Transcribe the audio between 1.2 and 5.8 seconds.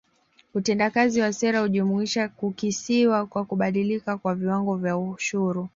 wa sera hujumuisha kukisiwa kwa kubadilika kwa viwango vya ushuru